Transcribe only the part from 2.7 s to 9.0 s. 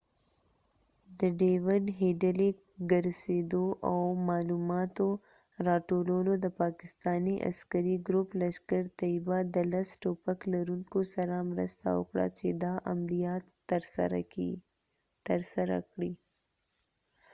ګرڅیدو او معلوماتو را ټولولو دپاکستانی عسکری ګروپ لشکر